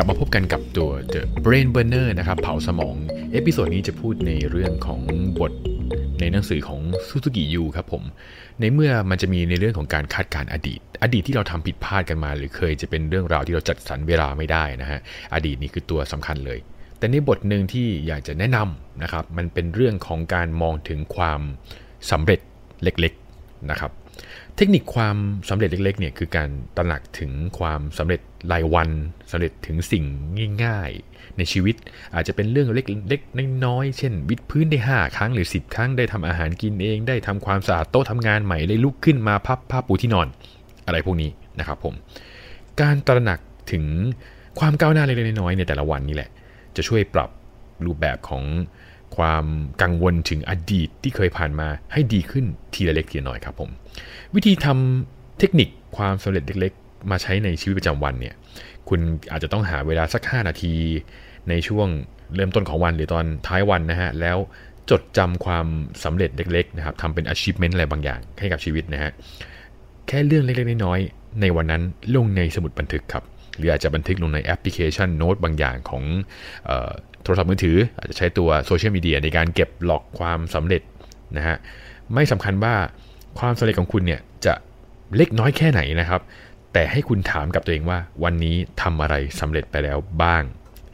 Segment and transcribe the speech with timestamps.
[0.00, 2.94] กลับมาพบกันกับตัว The Brain Burner นะครับ เผาสมอง
[3.32, 5.00] episode นี้จะพูดในเรื่องของ
[5.38, 5.52] บท
[6.20, 8.02] ในหนังสือของซูซูกิยูครับผม
[8.60, 15.00] ในเมื่อมันจะมีในเรื่องของการคาดการอดีต อดีตที่เราทำผิดพลาดกันมา หรือเคยจะเป็นเรื่องราวที่เราจัดสรรเวลาไม่ได้นะฮะ
[15.34, 16.58] อดีตนี่คือตัวสำคัญเลย
[16.98, 21.40] แต่ในบทหนึ่งที่อยากจะแนะนำนะครับ มันเป็นเรื่องของการมองถึงความ
[22.10, 22.40] สำเร็จ
[22.82, 23.92] เล็กๆนะครับ
[24.60, 25.16] เทคนิคความ
[25.48, 28.20] สำเร็จเล็กๆเนี่ยคือการตระหนักถึงความสำเร็จ
[28.52, 28.90] รายวัน
[29.30, 30.04] สำเร็จถึงสิ่ง
[30.64, 31.76] ง่ายๆ ในชีวิต
[32.14, 40.28] อาจจะเป็นเรื่องเล็กๆน้อยๆเช่น วิดพื้นได้ 5 ครั้งหรือ 10 ครั้งได้ทำอาหารกินเอง ได้ทำความสะอาดโต๊ะทำงานใหม่ได้ลุกขึ้นมาพับผ้าปูที่นอน
[40.86, 41.94] อะไรพวกนี้นะครับผม
[42.80, 43.38] การตระหนัก
[43.72, 43.84] ถึง
[44.60, 46.30] ความก้าวหน้าเล็กๆน้อยๆในแต่ละวันนี่แหละ
[46.76, 47.30] จะช่วยปรับ
[47.86, 48.44] รูปแบบของ
[49.16, 49.44] ความ
[49.82, 53.70] กังวลถึงอดีตที่เคยผ่านมาให้ดีขึ้นทีละเล็กทีละน้อยครับผม
[54.34, 58.34] วิธีทำเทคนิคความสำเร็จเล็กๆ มาใช้ในชีวิตประจำวันเนี่ย
[58.88, 60.74] คุณอาจจะต้องหาเวลาสัก 5 นาที
[61.48, 61.88] ในช่วง
[62.34, 64.38] เริ่มต้นของวันหรือตอนท้ายวันนะฮะ แล้ว
[64.90, 65.66] จดจำความ
[66.04, 69.10] สำเร็จเล็กๆนะครับทำเป็น achievement อะไรบางอย่างให้กับชีวิตนะฮะ
[70.08, 71.82] แค่เรื่องเล็กๆ น้อยๆ ในวันนั้น
[72.14, 73.24] ลงในสมุดบันทึกครับ
[73.56, 76.02] หรืออาจจะบันทึกลงในแอปพลิเคชันโน้ตบางอย่างของ
[77.28, 80.82] โทรศัพท์มือถือ อาจจะใช้ตัวโซเชียลมีเดียในการเก็บ log ความสำเร็จ
[81.36, 81.56] นะฮะ
[82.14, 82.74] ไม่สำคัญว่า
[83.38, 84.54] ความสำเร็จของคุณเนี่ยจะ
[85.16, 86.20] เล็กน้อยแค่ไหนนะครับ
[86.72, 90.44] แต่ให้คุณถามกับตัวเองว่า วันนี้ทำอะไรสำเร็จไปแล้วบ้าง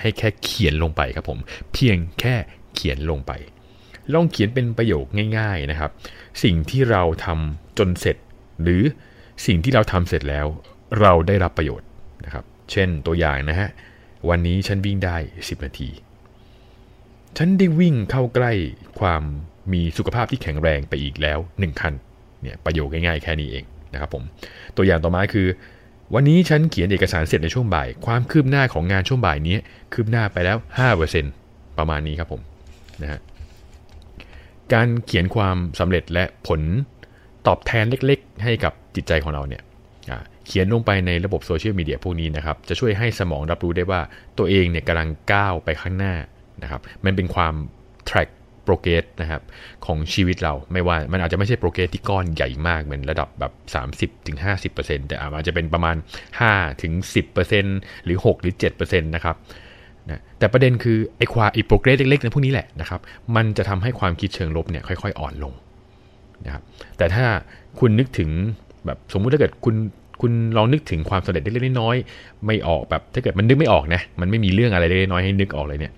[0.00, 1.38] ให้แค่เขียนลงไปครับผม
[1.72, 2.34] เพียงแค่
[2.74, 3.32] เขียนลงไป
[4.12, 5.04] ลองเขียนเป็นประโยค
[5.38, 5.90] ง่าย ๆนะครับ
[6.42, 8.16] สิ่งที่เราทำจนเสร็จ
[8.62, 8.82] หรือ
[9.46, 10.46] สิ่งที่เราทำเสร็จแล้ว
[11.00, 11.88] เราได้รับประโยชน์
[12.24, 13.68] นะครับ เช่นตัวอย่างนะฮะ
[14.28, 15.90] วันนี้ฉันวิ่งได้ 10 นาที
[17.38, 18.52] ฉันได้วิ่งเข้าใกล้
[19.00, 19.22] ความ
[19.72, 21.94] มีสุขภาพที่แข็งแรงไปอีกแล้ว1คัน
[22.42, 24.22] เนี่ยประโยคง่ายๆแค่นี้เองนะครับผม
[24.76, 25.46] ตัวอย่างต่อมาคือ
[26.14, 29.56] วันนี้ฉันเขียนเอกสารเสร็จในช่วงบ่าย ความคืบหน้าของงานช่วงบ่ายนี้
[29.92, 30.56] คืบหน้าไปแล้ว
[31.18, 32.40] 5%ประมาณนี้ครับผม
[33.02, 33.20] นะฮะ
[34.72, 36.60] การเขียนความสำเร็จและผล
[37.46, 39.62] ตอบแทนเล็กๆ ให้กับจิตใจของเราเนี่ย
[40.46, 44.00] เขียนลงไปในระบบโซเชียลมีเดียพวกนี้นะครับ จะช่วยให้สมองรับรู้ได้ว่า
[44.38, 46.14] ตัวเองเนี่ยกำลังก้าวไปข้างหน้า
[46.62, 47.54] นะครับมันเป็นความ
[48.10, 48.30] track
[48.64, 49.42] โปรเกรสนะครับ
[49.86, 53.52] ของชีวิตเราไม่ว่ามันอาจจะไม่ใช่ progress ที่ก้อนใหญ่มากเหมือนระดับแบบ
[54.30, 55.96] 30-50%แต่อาจจะเป็นประมาณ
[56.80, 59.36] 5-10%หรือ 6 หรือ7%นะครับ
[60.08, 63.00] นะแต่ประเด็นคือไอ้ความไอ้ progress เล็กๆในพวกนี้แหละนะครับ
[63.36, 65.52] มันจะทำให้ความคิดเชิงลบเนี่ยค่อยๆ อ่อนลง
[66.44, 66.62] นะครับ
[66.98, 67.26] แต่ถ้า
[67.80, 68.30] คุณนึกถึง
[68.86, 69.74] แบบสมมุติถ้าเกิดคุณ
[70.20, 75.92] คุณลองนึกถึงความสำเร็จเล็กๆน้อยๆไม่ออกแบบถ้าเกิดมันนึกไม่ออกนะมันไม่มีเรื่องอะไรเล็กๆน้อยให้นึกออกเลยเนี่ย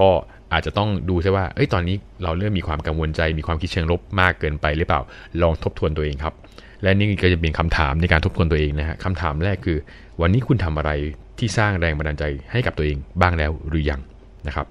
[0.00, 0.10] ก็
[0.52, 5.00] อาจจะต้องดูใช่ว่าเอ้ยตอนนี้เราเริ่มมีความกังวลใจ มีความคิดเชิงลบมากเกินไปหรือเปล่า
[5.42, 6.34] ลองทบทวนตัวเองครับ
[6.82, 9.78] และนี่ก็จะเป็นคำถามในการทบทวนตัวเองนะฮะคำถามแรกคือ
[10.20, 10.90] วันนี้คุณทำอะไร
[11.38, 14.00] ที่สร้างแรงบันดาลใจให้กับตัวเองบ้างแล้วหรือยัง
[14.46, 14.66] นะครับ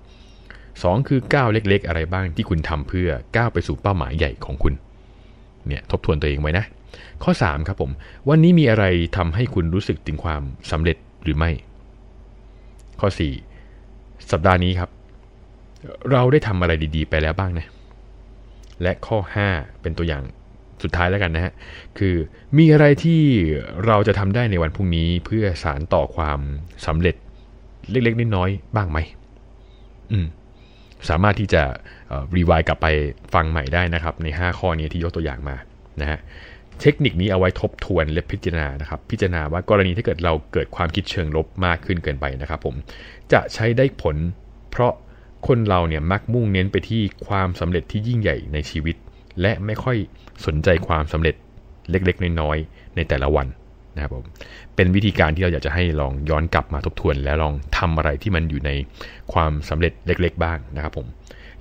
[0.84, 4.74] สองคือก้าวเล็ก ๆ อะไรบ้างที่คุณทำเพื่อก้าวไปสู่เป้าหมายใหญ่ของคุณ
[5.68, 6.66] เนี่ยทบทวนตัวเองไว้นะ
[7.24, 7.92] ข้อ 3 ครับผม
[8.30, 8.86] วันนี้มีอะไร
[9.18, 11.52] ทำให้คุณรู้สึกถึงความสำเร็จหรือไม่
[13.00, 13.10] ข้อ
[13.70, 14.90] 4 สัปดาห์นี้ครับ
[16.12, 17.68] เราได้ทำอะไรดีๆ ไปแล้วบ้างนะ
[18.82, 19.18] และข้อ
[19.50, 20.24] 5 เป็นตัวอย่าง
[20.84, 21.54] สุดท้ายแล้วกันนะฮะ
[21.98, 22.16] คือ
[22.58, 23.22] มีอะไรที่
[23.86, 26.40] เราจะทำได้ในวันพรุ่งนี้เพื่อสารต่อความ
[26.86, 27.16] สำเร็จ
[27.92, 29.00] เล็กๆน้อยๆบ้างไหม
[30.12, 30.28] อืม
[31.10, 31.64] สามารถที่จะ
[32.38, 32.88] รีวายกลับไป
[33.34, 35.56] ฟังใหม่ได้นะครับ ใน 5 ข้อนี้ที่ยกตัวอย่างมา
[36.02, 36.20] นะฮะ
[36.82, 42.76] เทคนิคนี้เอาไว้ทบทวนและพิจารณานะครับ พิจารณาว่ากรณีถ้าเกิดเราเกิดความคิดเชิงลบมากขึ้นเกินไปนะครับ ผม
[43.34, 44.16] จะใช้ได้ผล
[44.72, 44.94] เพราะ
[45.48, 48.96] คนเราเนี่ยมักมุ่งเน้นไปที่ความสำเร็จที่ยิ่งใหญ่ในชีวิต
[49.42, 49.98] และไม่ค่อย
[50.46, 51.36] สนใจความสำเร็จ
[51.90, 53.48] เล็กๆ น้อยๆในแต่ละวัน
[53.96, 54.26] นะครับผม
[54.76, 58.72] เป็นวิธีการที่เราอยากจะให้ลองย้อนกลับมาทบทวน แล้วลองทำอะไรที่มันอยู่ใน
[59.34, 61.08] ความสำเร็จเล็ก ๆ บ้างนะครับผม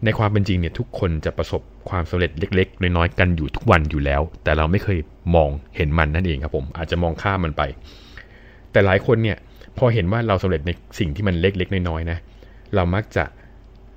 [0.04, 4.98] ในความเป็นจริงเนี่ยทุกคนจะประสบความสำเร็จเล็ก ๆ น้อยๆกันอยู่ทุกวันอยู่แล้ว แต่เราไม่เคย
[5.34, 7.62] มองเห็นมันนั่นเองครับผมอาจจะมองข้ามมันไป
[8.72, 9.36] แต่หลายคนเนี่ย
[9.78, 12.18] พอเห็นว่าเราสำเร็จในสิ่งที่มันเล็ก ๆ น้อยๆนะ
[12.74, 13.24] เรามักจะ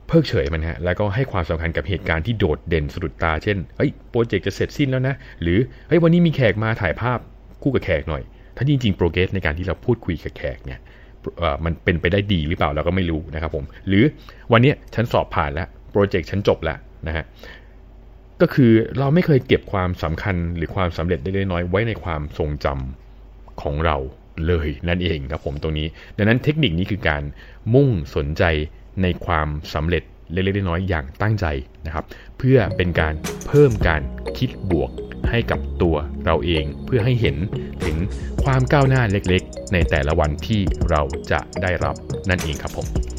[0.08, 7.20] เพิกเฉยมันฮะ แล้วก็ให้ความสำคัญกับเหตุการณ์ที่โดดเด่นสะดุดตา เช่น เฮ้ย โปรเจกต์จะเสร็จสิ้นแล้วนะ หรือ เฮ้ย วันนี้มีแขกมาถ่ายภาพ
[7.62, 8.24] คู่กับแขกหน่อย
[8.58, 10.80] ถ้าจริงๆ โปรเกรสในการที่เราพูดคุยกับแขกเนี่ย
[11.66, 14.04] มันเป็นไปได้ดีหรือเปล่าเราก็ไม่รู้นะครับผม หรือ
[14.52, 16.78] วันนี้ฉันสอบผ่านแล้ว โปรเจกต์ฉันจบแล้ว
[17.08, 17.26] นะฮะ
[18.42, 23.98] ก็คือเราไม่เคยเก็บความสำคัญหรือความสำเร็จได้น้อยไว้ในความทรงจำของเรา
[24.48, 25.88] เลยนั่นเองครับผมตรงนี้
[26.18, 27.24] ดังนั้นเทคนิคนี้คือการ
[27.74, 28.44] มุ่งสนใจ
[29.02, 31.46] ในความสำเร็จเล็กๆน้อยๆอย่างตั้งใจ
[31.86, 32.06] นะครับ
[32.38, 33.14] เพื่อเป็นการ
[33.48, 34.02] เพิ่มการ
[34.38, 34.92] คิดบวก
[35.30, 35.96] ให้กับตัว
[36.26, 37.36] เราเองเพื่อให้เห็น
[37.86, 37.98] ถึง
[38.44, 41.02] ความก้าวหน้าเล็กๆ ในแต่ละวันที่เรา
[41.32, 41.96] จะได้รับ
[42.30, 43.17] นั่นเองครับผม